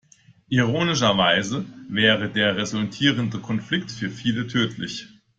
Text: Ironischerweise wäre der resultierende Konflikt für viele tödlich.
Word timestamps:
Ironischerweise 0.49 1.63
wäre 1.87 2.27
der 2.31 2.55
resultierende 2.55 3.37
Konflikt 3.37 3.91
für 3.91 4.09
viele 4.09 4.47
tödlich. 4.47 5.05